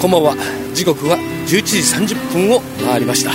[0.00, 0.34] こんばんは。
[0.72, 3.32] 時刻は11時30分を回りました。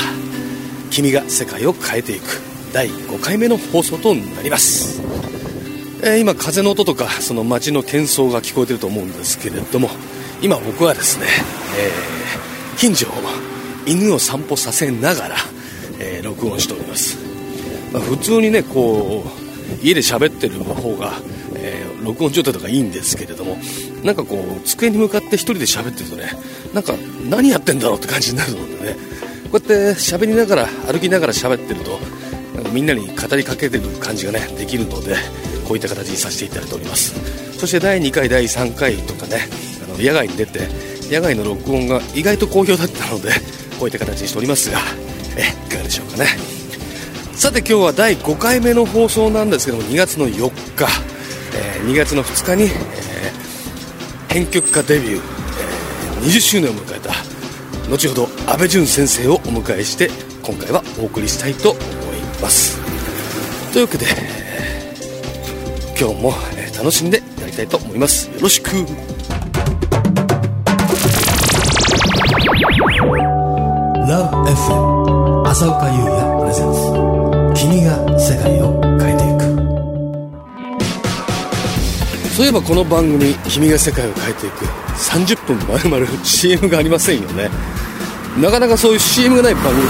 [0.89, 2.41] 君が世界を変えていく。
[2.73, 4.99] 第5回目の放送となります、
[6.01, 9.89] えー今風の音とかその街の喧騒が聞こえてると思うんですけれども
[10.41, 11.27] 今僕はですね、
[11.77, 13.11] えー近所を
[13.85, 15.35] 犬を散歩させながら、
[15.99, 17.19] えー録音しております、
[17.93, 21.13] まあ普通にねこう家で喋ってる方が、
[21.53, 23.57] えー録音状態とかいいんですけれども
[24.03, 26.29] なんかこう机に向かって一人で喋ってるとね
[26.75, 26.93] なんか
[27.29, 28.95] 何やってんだろうって感じになるのでね。
[29.49, 31.97] こうやって喋りながら歩きながら喋ってると
[32.53, 35.15] なんかみんなに語りかけてる感じがねできるので
[35.65, 37.15] こういった形にさせていただいております。
[37.57, 39.47] そして第2回第3回とかね
[39.85, 40.67] あの野外に出て
[41.09, 43.29] 野外の録音が意外と好評だったので
[43.79, 44.79] こういった形にしておりますが
[45.37, 46.27] えいかがでしょうかね。
[47.33, 50.85] さて今日は第5回目の放送なんですけども2月の4日、
[51.55, 52.75] えー2月の2日に、えー
[54.33, 55.34] 編曲家デビュ、ー
[56.25, 57.13] 20周年を迎えた
[57.87, 60.09] 後ほど安倍淳先生をお迎えして
[60.41, 61.83] 今回はお送りしたいと思い
[62.41, 62.79] ます。
[63.71, 64.05] というわけで、
[65.99, 66.33] 今日も、
[66.77, 68.27] 楽しんでやりたいと思います。
[68.29, 68.71] よろしく。
[68.71, 68.85] Love
[74.45, 76.73] FM 浅岡優也プレゼン
[77.53, 78.84] ツ君が世界を
[82.35, 84.65] そういえばこの番組「君が世界を変えていく」
[84.99, 87.49] 30分まるまる CM がありませんよね。
[88.37, 89.85] なかなかそういう CM がない番組っ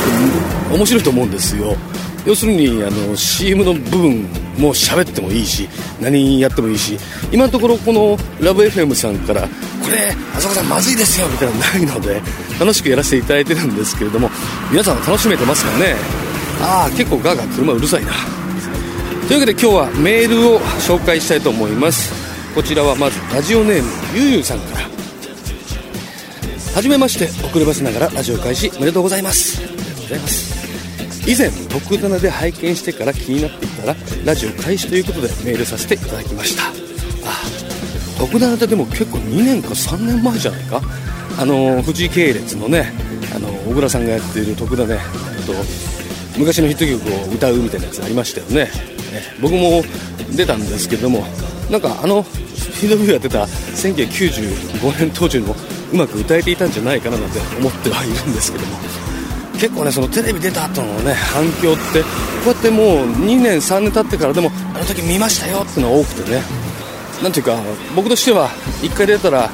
[0.69, 1.75] て面白いと思うんですよ。
[2.23, 4.27] 要するにあの CM の部分
[4.59, 5.67] も喋ってもいいし
[5.99, 6.99] 何やってもいいし
[7.31, 9.47] 今のところこのラブ f m さんからこ
[9.89, 12.21] れ浅岡さんまずいですよみたいなのないので
[12.59, 14.29] 楽しくやらせていただいてるんですけれども
[14.69, 15.95] 皆さん楽しめてますかね？
[16.61, 18.11] ああ結構ガーガー車うるさいな。
[19.27, 22.24] というわけで今日はメールを紹介したいと思います。
[22.55, 24.85] こちらはまずラジオネームゆうゆうさんから。
[26.73, 29.61] はじめまして遅ればせながらラジオ開始おめでとうございます。
[29.61, 31.29] ありがとうございます。
[31.29, 36.63] 以前特ダネで拝見してから気になっていたらラジオ開始ということでメールさせていただきました。
[37.29, 37.33] あ
[38.17, 40.81] 特ダネってでも結構2年か3年前じゃないか。
[41.37, 42.93] あの藤井系列のね
[43.35, 44.99] あの小倉さんがやっている特ダネえっ
[45.45, 45.51] と
[46.39, 48.55] 昔のヒット曲を歌うみたいなやつありましたよね。
[48.55, 48.71] ね
[49.41, 49.83] 僕も
[50.37, 51.25] 出たんですけども
[51.69, 55.55] なんかあのヒードビューやってた1995年当時も
[55.93, 58.77] うまく歌えていたんじゃないかななんて思ってはいるんですけども。
[59.59, 62.07] 結構ねそのテレビ出た後のね反響ってこ
[62.47, 66.41] うやってもう2年3年経ってからでもあの時見ましたよっていうのが多くてね。
[67.23, 67.57] なんていうか
[67.95, 68.49] 僕としては
[68.81, 69.49] 1回出たらあ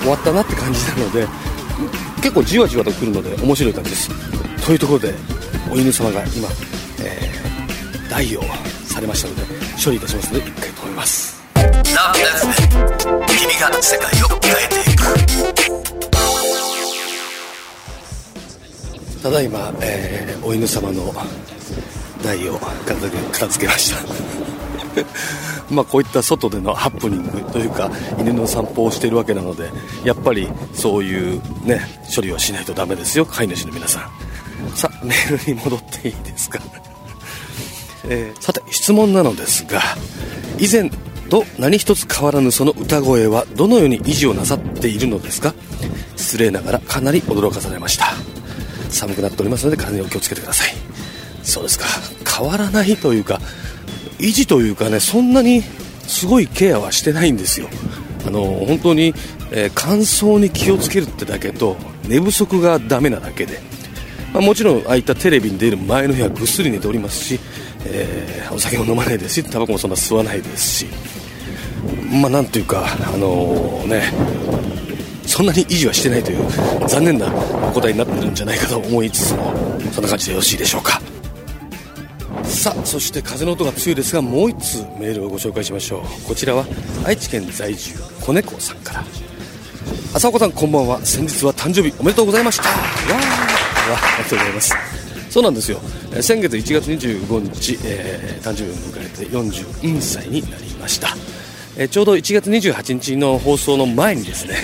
[0.00, 1.28] 終わったなって感じなので
[2.16, 4.10] 結構じわじわと来るので面白い感じです。
[4.66, 5.14] というところで
[5.70, 6.48] お犬様が今、
[7.00, 8.42] えー、代を
[8.84, 9.42] されましたので
[9.82, 11.35] 処理いたしますので1回止めます。
[11.94, 15.02] Love FM 君が世界を変えていく
[19.22, 21.12] ただいま、えーお犬様の
[22.22, 23.96] 台を片付け片付けました。
[25.74, 29.68] まあこういった外でのハプニングというか犬の散歩をしているわけなので
[30.04, 31.80] やっぱりそういうね
[32.14, 33.26] 処理はしないとダメですよ。
[33.26, 34.76] 飼い主の皆さん。
[34.76, 36.60] さあメールに戻っていいですか？
[38.08, 39.82] えーさて質問なのですが
[40.58, 40.88] 以前
[41.26, 45.54] と何一つ変わらぬその歌声はどのように維持をなさっているのですか？
[46.16, 48.06] 失礼ながらかなり驚かされました。
[48.90, 50.74] 寒くなっておりますので風にお気をつけてください。
[51.42, 51.84] そうですか。
[52.38, 53.40] 変わらないというか
[54.18, 57.68] 維持というかねそんなにすごいケアはしてないんですよ。
[58.26, 59.14] あの本当に、
[59.52, 61.76] えー乾燥に気をつけるってだけと
[62.08, 63.60] 寝不足がダメなだけで。
[64.32, 67.40] まあ、もちろんああいったテレビに出る前の日はぐっすり寝ておりますし、
[67.90, 70.86] えーお酒も飲まないですしタバコもそんな吸わないですし
[72.22, 74.12] まあなんというかあのね
[75.26, 76.48] そんなに維持はしてないという
[76.88, 79.52] 残念なお答えになってるんじゃないかと思いつつも
[79.92, 81.00] そんな感じでよろしいでしょうか。
[82.44, 86.28] さあそして風の音が強いですがもう1通メールをご紹介しましょう。
[86.28, 86.64] こちらは
[87.04, 89.04] 愛知県在住子猫さんから。
[90.14, 91.04] 浅岡さんこんばんは。
[91.04, 92.68] 先日は誕生日おめでとうございました。
[92.68, 94.85] わーわーありがとうございます。
[95.36, 95.80] そうなんですよ。
[96.12, 101.08] えー先月1月25日、えー誕生日を迎えて41歳になりました、
[101.76, 104.54] えーちょうど1月28日の放送の前にですね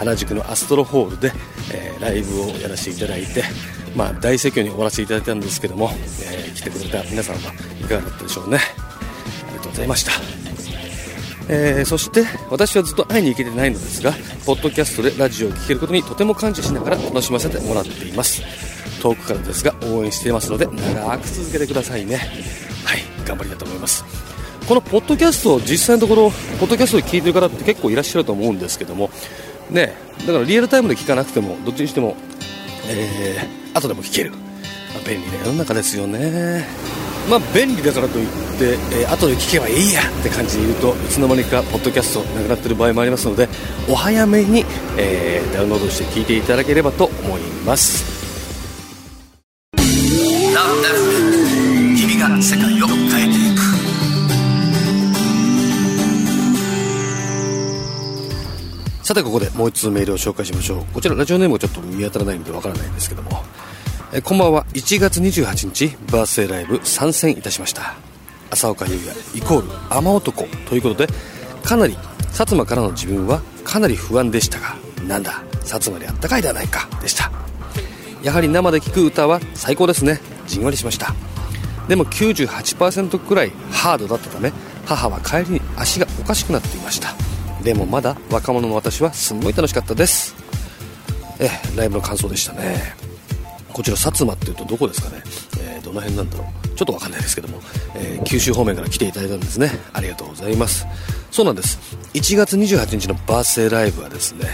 [0.00, 1.30] 原宿のアストロホールで、
[1.72, 3.44] えーライブをやらせていただいて
[3.94, 8.58] まあ大盛況に終わらせていただいたんですけども、えー来てくれた皆さんはいかがだったでしょうね。
[8.58, 10.10] ありがとうございました。
[11.48, 14.10] えーそして私はずっと会いに行けてないのですが
[14.44, 18.42] ポッドキャストでラジオを聴けることにとても感謝しながら楽しませてもらっています。
[19.06, 22.16] 遠くからですが応援していますので長く続けてくださいね。
[22.84, 24.04] はい頑張りたいと思います。
[24.66, 29.10] このポッドキャストを実際のところポッドキャストで聞いてる方って結構いらっしゃると思うんですけども
[29.70, 29.94] ね
[30.26, 32.16] だからリアルタイムで聞かなくてもどっちにしても、
[32.88, 34.36] えー、後でも聞ける、ま、
[35.08, 36.66] 便利な世の中ですよね。
[37.30, 38.26] まあ便利だからといっ
[38.58, 43.48] て、えー、後で聞けばいいやって感じで言うといつの間にかポッドキャストなくなってる場合もありますので
[43.88, 44.64] お早めに、
[44.96, 48.15] えー、ダウンロードして聞いていただければと思います。
[59.06, 60.84] さてここでもう一通メールを紹介しましょう。
[60.92, 63.44] こちらラジオネームがちょっと見当たらないのでわからないんですけども。
[64.12, 64.66] えこんばんは。
[64.72, 67.94] 1月28日バースデーライブ参戦いたしました。
[68.50, 71.12] 浅岡優也イコール雨男ということで
[71.62, 71.94] かなり
[72.32, 74.74] 薩摩からの自分はかなり不安でしたが
[75.06, 77.30] なんだ薩摩であったかいではないかでした。
[78.24, 80.18] やはり生で聴く歌は最高ですね。
[80.48, 81.14] じんわりしました。
[81.86, 84.52] でも98%くらいハードだったため
[84.84, 87.25] 母は帰りに足がおかしくなっていました。
[87.66, 90.36] でもまだ若者の私はすんごい楽しかったです。
[91.40, 92.94] えライブの感想でしたね。
[93.72, 95.20] こちら薩摩っていうとどこですかね、
[95.58, 96.68] えー、どの辺なんだろう。
[96.76, 97.60] ちょっとわかんないですけども、
[97.96, 99.72] えー、九州方面から来ていただいたんですね。
[99.92, 100.86] ありがとうございます。
[101.32, 101.80] そうなんです。
[102.14, 104.46] 1月28日のバースデーライブはですね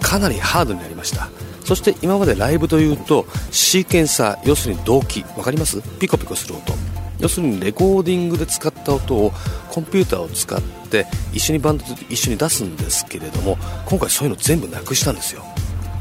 [0.00, 1.28] かなりハードになりました。
[1.64, 5.82] そして今までライブというとシーケンサー要するに動機分かります？
[5.98, 6.72] ピコピコする音。
[7.18, 9.32] 要するにレコーディングで使った音を
[9.70, 13.56] コンピューターを使って一緒にバンドと一緒に出すんですけれども
[13.86, 15.42] 今回そういうの全部なくしたんですよ。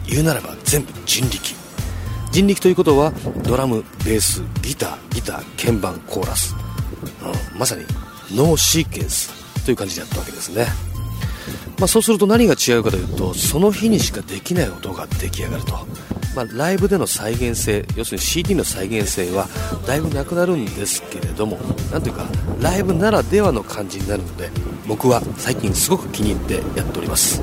[0.07, 1.55] 言うならば全部人力。
[2.31, 3.11] 人力ということは
[3.43, 6.55] ドラムベースギターギター鍵盤コーラス、
[7.53, 7.83] うん、まさに
[8.35, 9.31] ノーシーケンス
[9.65, 10.67] という感じでやったわけですね。
[11.79, 15.87] まあ、そうすると何が違うかというとその日にしかできない音が出来上がると。
[16.35, 19.47] まあ、ライブでの再現性要するに CD の再現性は
[19.87, 21.57] だいぶなくなるんですけれども
[21.91, 22.27] なんというか
[22.61, 24.49] ライブならではの感じになるので
[24.87, 27.41] 僕は最近すごく気に入ってやっております。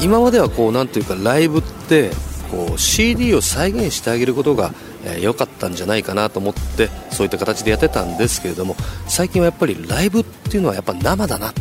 [0.00, 2.10] 今まではこうなんというかライブって
[2.50, 4.72] こう CD を再現してあげることが
[5.04, 8.76] 良、えー、かったんじゃないかなと思ってそういった形でやってたんですけれども
[9.06, 11.52] 最近はやっぱりライブっていうのはやっぱ生だな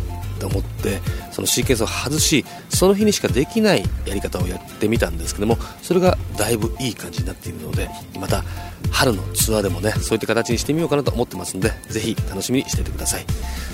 [0.43, 0.99] と思って
[1.31, 8.43] そのシーケンスを外しその日にしかできないやり方をやってみたんですけどもそれがだいぶいい感じになっているのでまた
[8.91, 13.25] 春のツアーでもねそういった形にしてみようかなと思ってますのでぜひ楽しみにしていてください。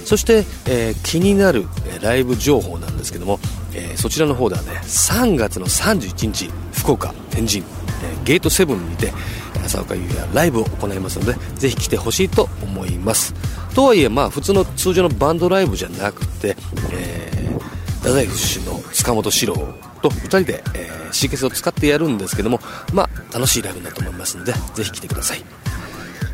[0.05, 3.39] そして、えー、気になる、えライブ情報なんですけども、
[3.73, 9.11] えー、そちらの方ではね3月の31日福岡天神、えー、ゲートセブンにて
[9.69, 13.33] 浅岡優也ライブを行いますのでぜひ来てほしいと思います。
[13.75, 16.57] とはいえまあ普通の通常のバンドライブじゃなくて、
[16.91, 17.59] えー、
[17.99, 19.55] 太宰府出身の塚本史郎
[20.01, 22.59] と2人で、えー、シーケンスを使ってやるんですけども
[22.93, 25.43] まあ楽しいライブだと思いますのでぜひ来てください。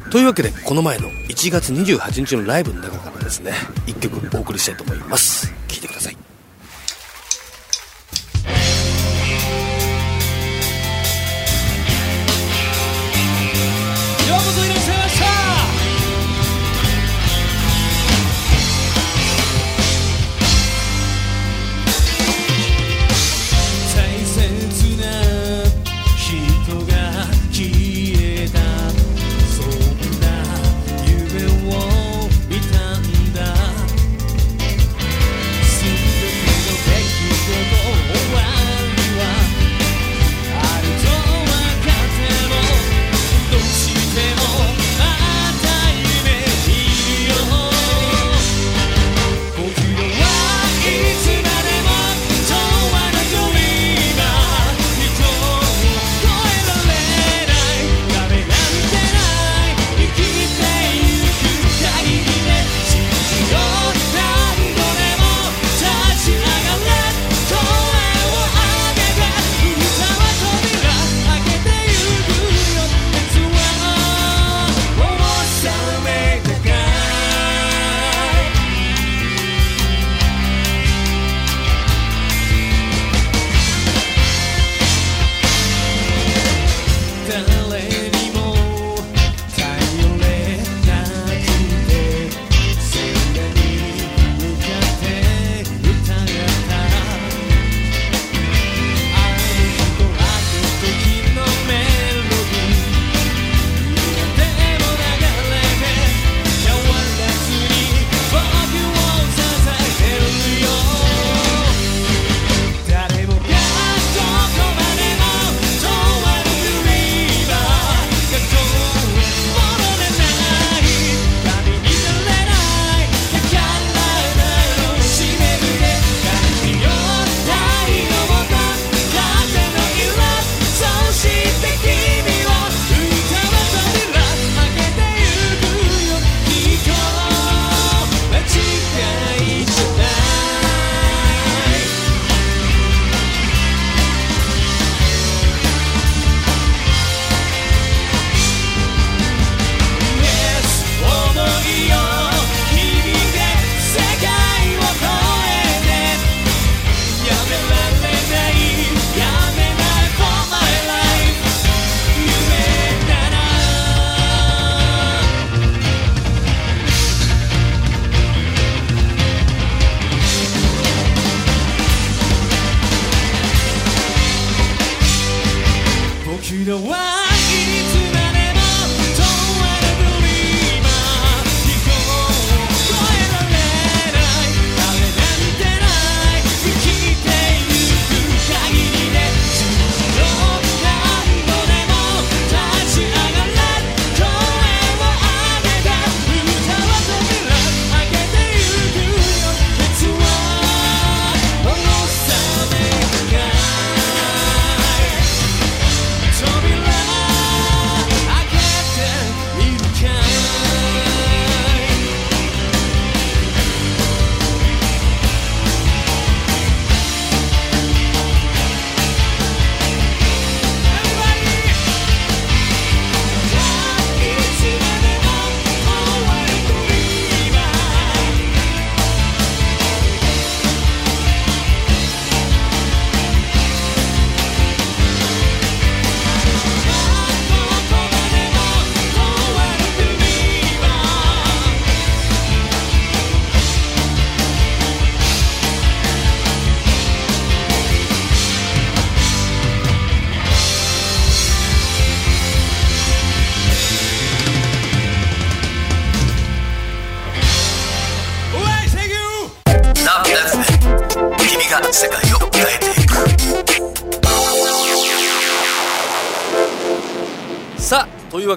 [0.10, 3.52] というわけでこの前の1月28日のライブの中からですね
[3.88, 5.65] 1曲お送りしたいと思います。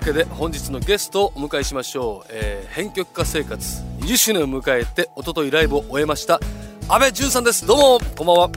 [0.09, 6.41] けで本日のゲストをお迎えしましょう、えー、編曲家生活20周年を迎えて一昨日ライブを終えました
[6.89, 7.67] 安倍淳さんです。
[7.67, 8.01] どうも。
[8.17, 8.43] こんばんは。
[8.47, 8.53] よ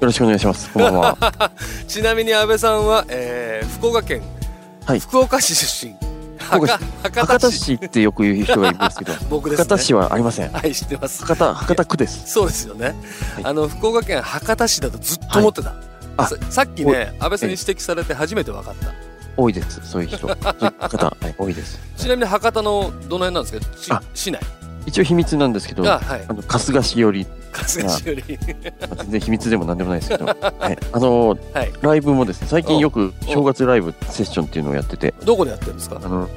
[0.00, 0.72] ろしくお願いします。
[0.72, 1.52] こんばんは。
[1.86, 4.22] ちなみに安倍さんは、えー、福岡県、
[4.86, 5.94] はい、福岡市出身。
[6.38, 7.74] 博博多市。
[7.74, 10.50] ってよく言う人がいるんですけど 僕です、ね、博多市はありません。
[10.50, 11.22] はい知ってます。
[11.26, 12.22] 博多博多区です。
[12.26, 12.94] そうですよね、はい、
[13.44, 15.74] あの福岡県博多市だとずっと思ってた、
[16.16, 19.07] はい、さっきね安倍さんに指摘されて初めて分かった
[19.38, 20.18] 多いですそういう人。
[20.18, 20.36] そういう
[20.88, 21.80] 方、 はい、多いです。
[21.96, 24.02] ちなみに博多のどの辺なんですか？
[24.12, 24.40] 市内。
[24.84, 27.26] 一応秘密なんですけどあ、はい、あの春日市より。
[27.52, 28.22] 春日市より。
[28.26, 35.14] 全然秘密でもなんでもないですけど、 はい、あの、はい、ライブもですね最近よく正月ライブセッションっていうのをやってて。
[35.24, 36.00] どこでやってるんですか？
[36.02, 36.28] あの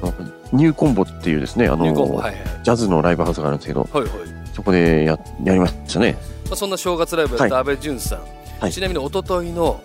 [0.52, 4.10] ニューコンボっていうですねあの、はいはい、ジャズのライブハウスがあるんですけど、はいはい、
[4.54, 8.20] そこでややりましたね、まあ、そんな正月ライブやった阿部淳さん、
[8.60, 9.80] はい、ちなみに一昨日の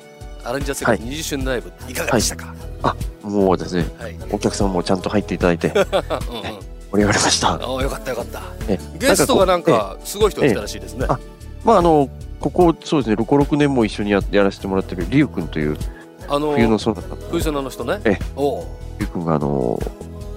[0.47, 3.85] アレンジャー世界20周年ライブ、い、かがでしたか、あもうですね、
[4.31, 5.91] お客さんもちゃんと入っていただいて、うん、うん、盛
[6.93, 7.55] り上がりました。
[7.55, 8.41] あよかったよかった。
[8.97, 11.19] ゲストがなんかすごい人が来たらしいですね、あ
[11.65, 13.15] まああのここそうですね。
[13.15, 15.77] 56年も一緒にややらせてもらってるリュウ君という
[16.29, 17.99] あの冬のソナタ冬ソナの人ね。
[18.05, 18.13] ええ。
[18.13, 18.63] リュ
[19.03, 19.77] ウ君があの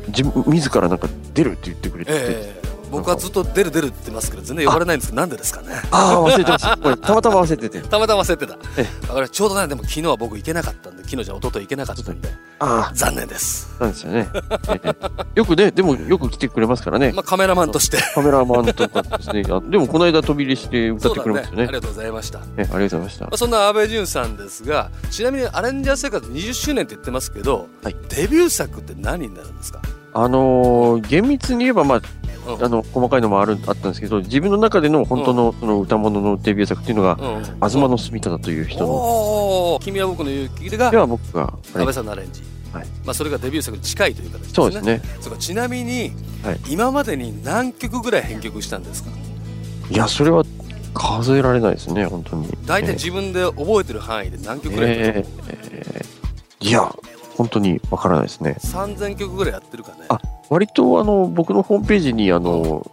[0.09, 2.60] 自自らなんか出るって言ってくれてて、え
[2.91, 5.69] 僕はずっと出る出るって言ってますけど全然呼ばれないんですけどなんでですかね。
[5.91, 7.81] ああ忘れてましたこれたまたま忘れてて。
[7.89, 8.57] たまたま忘れてた。
[8.57, 12.29] だからちょうどねでも昨日は僕行けなかったんで昨日じゃ一昨日行けなかったんで
[12.59, 13.75] あ残念です。
[13.81, 14.29] なんですよね。
[15.35, 17.99] よくねでもよく来てくれますからね、まあ、カメラマンとして。
[18.15, 19.43] カメラマンとかですね。
[19.43, 29.81] でもこの間飛び入りして歌ってくれましたね、ね、ありがとうございました、ね、ありがとうございました、まあ、そんな阿部淳さんですがちなみにアレンジャー生活20周年って言ってますけど、はい、デビュー作って何になるんですか？
[30.13, 32.03] あのー、厳密に言えば、まあ、
[32.47, 37.17] あの細かいのもあるあったんですけど自分の中での本当のその歌物のデビュー作っていうのが、
[37.69, 42.43] 東の住田という人の「君は僕の勇気」がでは僕が安倍さんのアレンジ、
[42.73, 42.87] はい。
[43.05, 44.53] まあ、それがデビュー作に近いという形ですね。
[44.55, 45.03] そうですね。
[45.21, 49.11] そうかちなみに、はい、今までに何曲ぐらい編曲したんですか？
[49.91, 50.45] いやそれは
[50.95, 52.49] 数えられないですね本当に。
[52.67, 55.25] 大体自分で覚えてる範囲で何曲ぐらい、えー
[55.71, 56.93] えー、いや
[57.37, 58.57] 本当にわからないですね。
[58.61, 60.05] 3000曲ぐらいやってるかね。
[60.09, 60.20] あ
[60.51, 62.85] 割とあの僕のホームページにあの、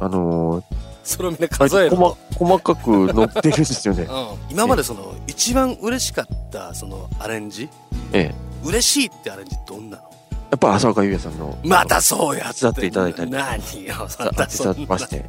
[0.00, 0.62] あの
[1.04, 7.68] それをみんな数える細細かく載ってるんですよね、 うん、今までその一番嬉しかったそのアレンジ、
[8.12, 10.02] ええ、嬉しいってアレンジどんなの？
[10.02, 10.07] や
[10.58, 15.24] っぱ浅岡優也さんのまたそうや手伝っていただいたり何よまた手伝ってまして。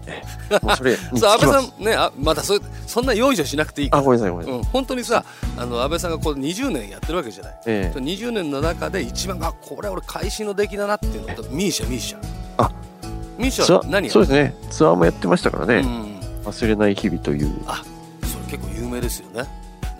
[0.61, 4.01] もうそれ そう安倍さんねあまたそそんな用意しなくていいから。
[4.01, 5.23] あごめんなさいごめんなさい、うん、本当にさ
[5.57, 12.17] あの安倍さんがこう20年やってるわけじゃない、ええ、20年の中で一番あこれ俺会心の出来だなっていうのとミーシャミーシャ。
[12.57, 12.71] あ
[13.37, 14.55] ミーシャは何そうですね。
[14.71, 17.61] ツアーもやってましたからね、うん、忘れない日々という。
[17.67, 17.83] あ
[18.23, 19.47] それ結構有名ですよね。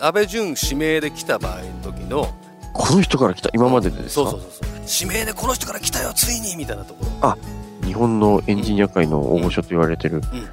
[0.01, 2.33] 安倍淳指名で来た場合の時の
[2.73, 7.11] この人から来た今まででですか、そうそうそう指名でこの人から来たよついにみたいなところ。
[7.21, 7.37] あ
[7.85, 10.39] 日本のエンジニア界の大御所と言われてる、うん。
[10.39, 10.49] うん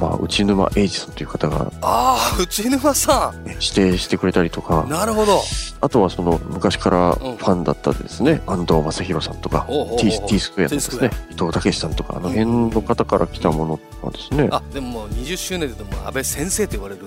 [0.00, 3.44] まあ、内沼英二さんという方がああ内沼さん。
[3.46, 4.86] 指定してくれたりとか。
[4.88, 5.40] なるほど。
[5.80, 9.66] あとはその昔からファンだったですね、うん、安藤正弘さんとか
[9.98, 17.02] T, T スクエアとかですね伊藤武さんとかあの辺の方から来たものとかですね、あでももう20周年でも安倍先生と言われる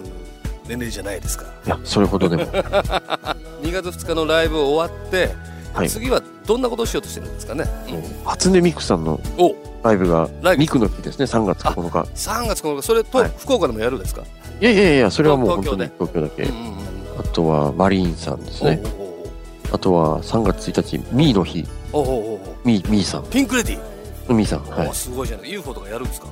[0.67, 2.43] 年齢じゃないですかいやそれほどでも。
[3.61, 5.35] 2月2日のライブ終わって
[5.73, 9.19] はい、次はどんなことをしようとしてるんですかね、うん、初音ミクさんの
[9.83, 11.25] ライブがミクの日ですね。
[11.25, 11.99] 3月9日。
[11.99, 12.81] 3月9日。
[12.81, 14.23] それと福岡でもやるんですか、
[14.59, 18.81] い、やいやいやそれはもう本当に東京だけ、うんうんうん、あとはマリーンさんですね。
[19.71, 21.59] あとは3月1日ミーの日。
[22.63, 23.23] ミーミーさん。
[23.25, 24.93] ピンクレディミーさんはい。
[24.93, 25.51] すごいじゃない。
[25.51, 26.27] UFO とかやるんですか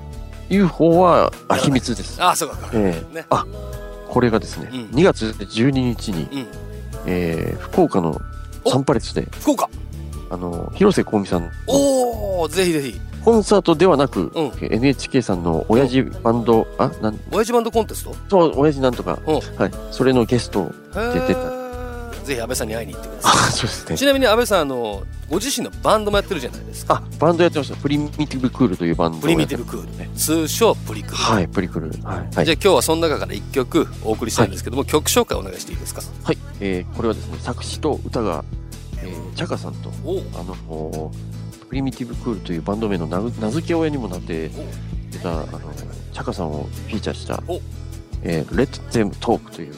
[0.49, 2.21] ？UFO はあ秘密です。
[2.21, 3.45] あそうか、えーね、あ
[4.09, 6.47] これがですね、うん、2月12日に、うん、
[7.05, 8.19] えー、福岡の
[8.65, 9.69] サンパレスで福岡。
[10.31, 12.99] あの広瀬香美さんおおぜひぜひ。
[13.25, 18.15] コンサートではなく、うん、NHK さんの親父バンド、あなん親父バンドコンテスト？
[18.29, 21.58] そう親父なんとか、はい、それのゲストで出た
[22.29, 23.31] ぜひ安倍さんに会いに行ってください。
[23.31, 23.97] あ そうですね。
[23.97, 27.01] ちなみに安倍さんあのご自身のバンドもやってるじゃないですか。
[27.03, 27.75] あバンドやってました。
[27.75, 29.97] プリミティブクールというバンドプリミティブクール。
[29.97, 36.01] ね通称プリクルはいプリクル、はい、じゃあ今日はその中から1曲お送りしたいんですけども、はい、曲紹介お願いしていいですか？
[36.23, 38.43] はい、えー、これはですね作詞と歌が
[39.01, 39.89] えー、チャカさんと
[40.37, 41.11] あの
[41.69, 44.51] プリミティブクールというバンド名の名付け親にもなって
[45.11, 45.47] 出たあの
[46.13, 47.41] チャカさんをフィーチャーした
[48.23, 49.73] 「えー、Let Them Talk」という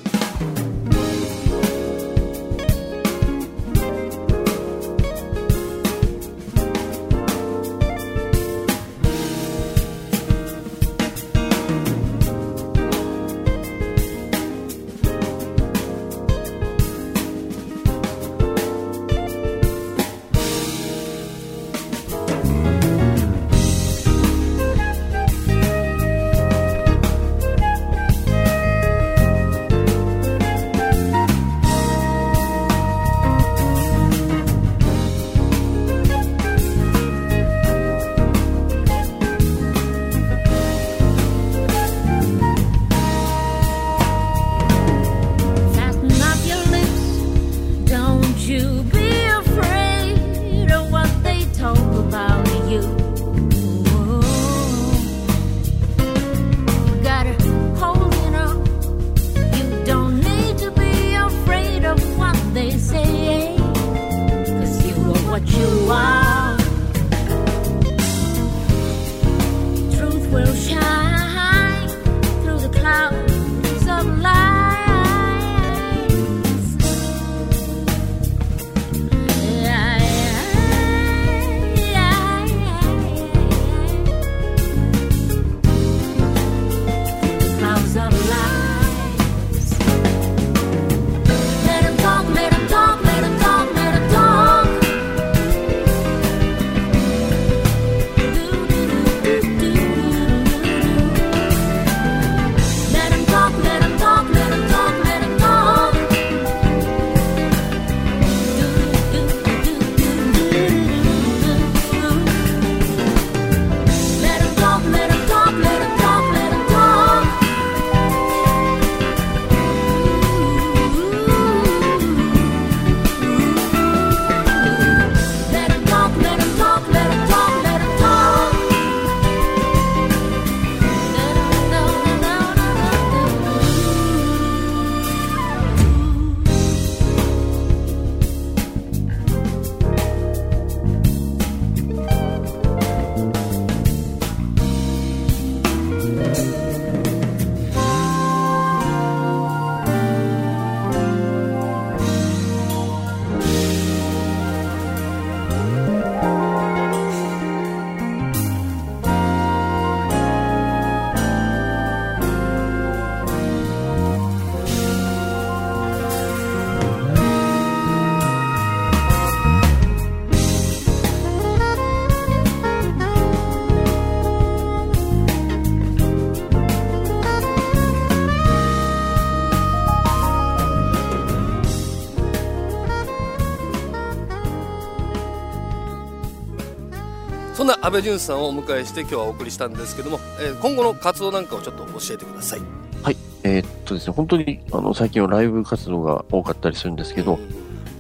[187.54, 192.60] そんな安倍淳さんをお迎えして今日はお送りしたんですけども、えー今後の活動なんかをちょっと教えてください。
[193.04, 193.18] はい。
[193.44, 197.38] えーっとですね、本当に、あの、最近はライブ活動が多かったりするんですけど、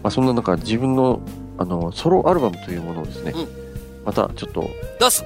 [0.03, 1.21] まあ、そんな中、自分の、
[1.57, 3.47] あの、ソロアルバムというものをですね、うん。
[4.05, 5.23] またちょっと出す。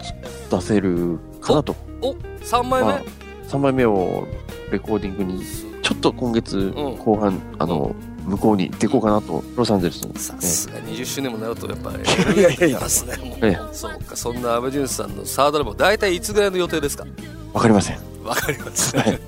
[0.49, 1.75] 出せるかなと。
[2.01, 3.01] お3枚目、まあ、
[3.47, 4.27] 3枚目を
[4.71, 5.43] レコーディングに、
[5.81, 6.97] ちょっと今月ん。
[6.97, 10.17] 後半、あの、向こうに行ってこうかなと、ロサンゼルスに。
[10.19, 12.39] さすが20周年もなるとやっぱり。
[12.39, 13.57] いやいやいやますねもうえ。
[13.71, 17.05] そうかそんな安倍淳さんのサードアルバム大体いつぐらいの予定ですか？
[17.53, 17.99] わかりません。
[18.23, 19.19] わかりますはねい。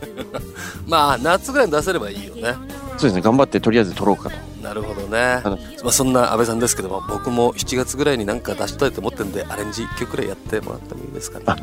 [0.90, 2.56] まあ夏ぐらいに出せればいいよね。
[2.98, 4.36] そうですね、頑張ってとりあえず撮ろうかと。
[4.64, 5.40] なるほどね。
[5.84, 11.44] まあ、そんな安倍さんですけども僕も7月ぐらいになんか出したいと思ってるんでアレンジ1曲ぐらいやってもらってもいいですかね？
[11.48, 11.56] あ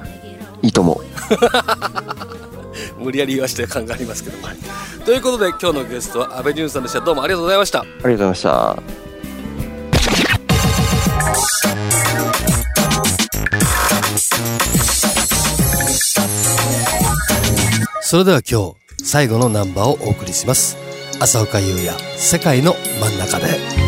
[0.63, 1.05] いいと思う。
[2.99, 4.39] 無理やり言わして感がありますけど。
[4.39, 4.49] も、
[5.05, 7.01] ということで今日のゲストは安倍淳さんでした。
[7.01, 7.81] どうもありがとうございました。
[7.81, 9.05] ありがとうございました。
[18.03, 20.77] それでは今日最後のナンバーをお送りします。
[21.21, 23.84] 浅岡優也世界の真ん中で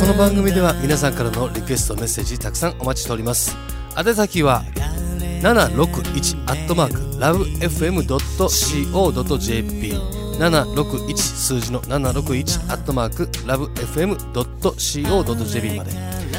[0.00, 3.54] この番組では皆さんからのリクエストメッセージたくさんお待ちしております。
[3.98, 4.62] 宛先は
[5.42, 9.92] 761アットマーク lovefm.co.jp
[10.38, 15.90] 761数字の761アットマーク lovefm.co.jp まで。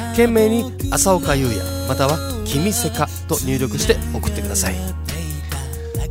[0.10, 4.76] 懸命に浅岡優也または君せかと入力して送ってください。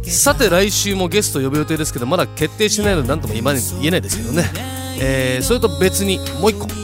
[0.05, 4.45] さて来週もゲスト呼ぶ予定ですけどまだ決定しないので何とも今言えないですけどね、
[5.01, 6.80] えーそれと別にもう一個。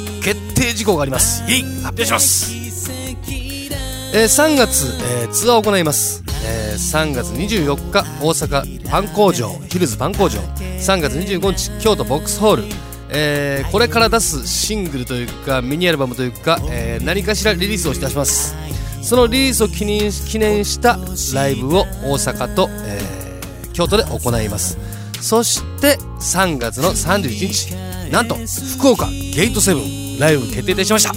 [0.77, 1.43] 事項があります。
[1.49, 1.63] イエイ。
[1.63, 4.87] 発表します、えー3月、
[5.23, 10.39] えーツアーを行います、えー3月24日大阪パン工場ヒルズパン工場。
[10.79, 12.65] 3月25日京都ボックスホール。
[13.09, 18.55] えーこれから出すシングルというかミニアルバムというか、えー何かしらリリースをいたします。
[19.03, 20.99] そのリリースを記念記念した
[21.35, 24.79] ライブを大阪と、えー京都で行います。
[25.21, 27.75] そして3月の31日
[28.11, 28.37] なんと
[28.79, 31.15] 福岡ゲートセブンライブ決定いたしました。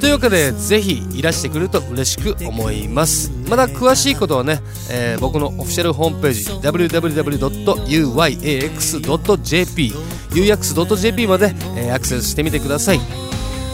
[0.00, 3.30] というわけでぜひいらしてくれると嬉しく思います。
[3.50, 6.44] また詳しいことはね、えー僕のオフィシャルホームページ
[8.60, 9.92] www.uyax.jp
[10.30, 13.00] uyax.jp まで、えーアクセスしてみてください。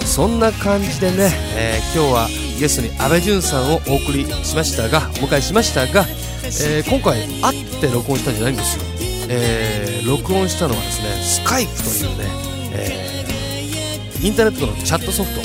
[0.05, 2.29] そんな感じでね、えー今日は
[2.59, 6.05] ゲストに阿部淳さんをお送りしましたがお迎えしましたが、
[6.45, 8.85] えー今回会って録音したんじゃないんですよ、
[9.29, 12.25] えー録音したのはですねスカイプというね、
[12.73, 13.06] えー
[14.27, 15.41] インターネットのチャットソフト。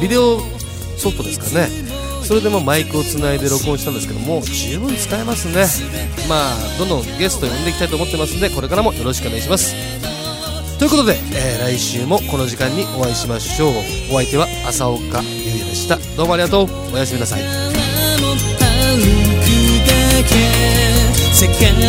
[0.00, 0.38] ビデオ
[0.96, 1.68] ソフトですかね。
[2.22, 5.66] それでもマイクをつないで録音したんですけども十分使えますね。
[6.28, 9.74] まあどんどんゲスト呼んでいきたいと思ってますんでこれからもよろしくお願いします。
[10.78, 13.72] ということで、えー来週もこの時間にお会いしましょう。
[14.12, 15.98] お相手は浅岡優也でした。
[16.16, 16.68] どうもありがとう。
[16.94, 17.40] おやすみなさい
[21.32, 21.80] 世界の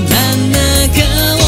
[0.00, 0.16] 真
[0.48, 0.56] ん中
[1.42, 1.45] を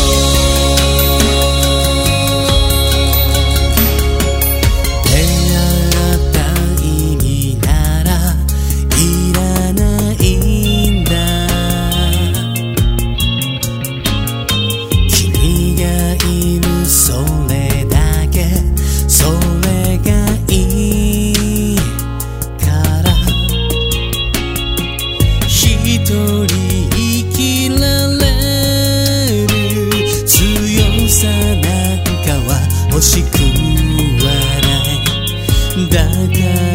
[35.91, 36.11] だか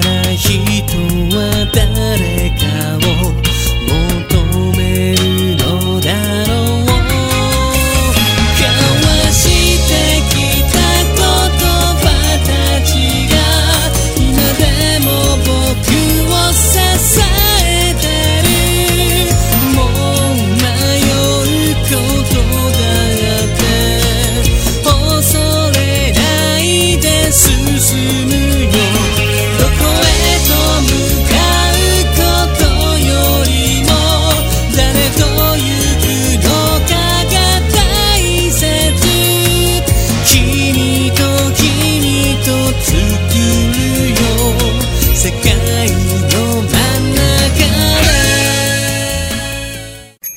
[0.05, 0.83] ら人
[1.35, 2.63] は誰か
[2.97, 3.52] を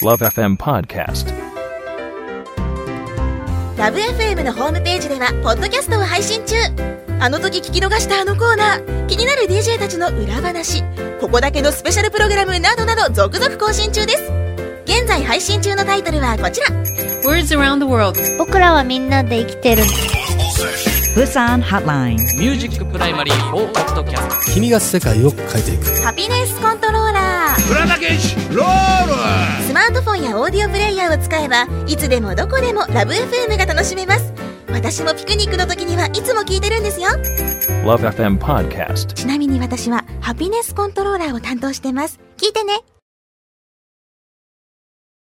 [0.03, 1.33] Love FM Podcast.
[3.79, 6.55] ラブ f m のホームページではポッドキャストを配信中。
[7.19, 9.07] あの時聞き逃したあのコーナー。
[9.07, 10.83] 気になる DJ たちの裏話。
[11.19, 14.23] ここだけのスペシャルプログラムなどなど続々更新中です。
[14.85, 16.67] 現在配信中のタイトルはこちら。
[17.25, 19.83] Words around the world 僕らはみんなで生きてる
[21.17, 22.17] Busan Hotline.
[22.39, 26.03] Music Primary for Podcast 君が世界を変えていく。
[26.03, 28.55] Happiness Controller。
[28.55, 34.31] ロースマートフォンやオーディオプレイヤーを使えばいつでもどこでもラブ FM が楽しめます。
[34.71, 37.09] 私もピクニックの時にはいつも聞いてるんですよ。
[37.87, 39.07] Love FM Podcast.
[39.15, 42.21] ちなみに私はハピネスコントローラーを担当してます。
[42.37, 42.75] 聞いてね